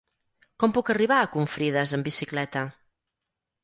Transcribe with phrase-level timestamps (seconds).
[0.63, 2.69] Com puc arribar a Confrides amb bicicleta?